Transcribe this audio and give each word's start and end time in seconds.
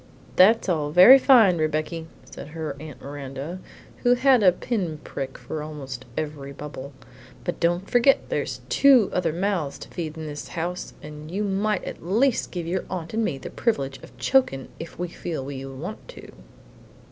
"That's 0.35 0.67
all 0.67 0.89
very 0.89 1.19
fine, 1.19 1.59
Rebecky," 1.59 2.07
said 2.25 2.47
her 2.47 2.75
Aunt 2.79 3.03
Miranda, 3.03 3.59
who 3.97 4.15
had 4.15 4.41
a 4.41 4.51
pin 4.51 4.97
prick 5.03 5.37
for 5.37 5.61
almost 5.61 6.05
every 6.17 6.51
bubble; 6.53 6.91
"but 7.43 7.59
don't 7.59 7.87
forget 7.87 8.27
there's 8.29 8.61
two 8.67 9.11
other 9.13 9.31
mouths 9.31 9.77
to 9.77 9.89
feed 9.89 10.17
in 10.17 10.25
this 10.25 10.47
house, 10.47 10.95
and 11.03 11.29
you 11.29 11.43
might 11.43 11.83
at 11.83 12.03
least 12.03 12.49
give 12.49 12.65
your 12.65 12.85
aunt 12.89 13.13
and 13.13 13.23
me 13.23 13.37
the 13.37 13.51
privilege 13.51 13.99
of 14.01 14.17
chokin' 14.17 14.69
if 14.79 14.97
we 14.97 15.07
feel 15.07 15.47
to 15.47 15.71
want 15.71 16.07
to!" 16.07 16.31